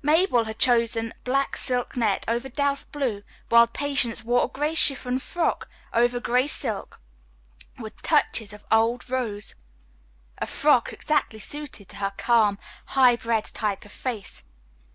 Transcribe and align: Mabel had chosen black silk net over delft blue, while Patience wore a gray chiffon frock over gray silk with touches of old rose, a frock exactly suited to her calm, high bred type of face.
Mabel 0.00 0.44
had 0.44 0.58
chosen 0.58 1.12
black 1.24 1.58
silk 1.58 1.94
net 1.94 2.24
over 2.26 2.48
delft 2.48 2.90
blue, 2.90 3.22
while 3.50 3.66
Patience 3.66 4.24
wore 4.24 4.46
a 4.46 4.48
gray 4.48 4.72
chiffon 4.74 5.18
frock 5.18 5.68
over 5.92 6.18
gray 6.20 6.46
silk 6.46 7.02
with 7.78 8.00
touches 8.00 8.54
of 8.54 8.64
old 8.72 9.10
rose, 9.10 9.54
a 10.38 10.46
frock 10.46 10.90
exactly 10.90 11.38
suited 11.38 11.90
to 11.90 11.96
her 11.96 12.14
calm, 12.16 12.58
high 12.96 13.16
bred 13.16 13.44
type 13.44 13.84
of 13.84 13.92
face. 13.92 14.44